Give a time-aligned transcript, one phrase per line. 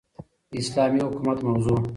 [0.51, 1.83] داسلامي حكومت موضوع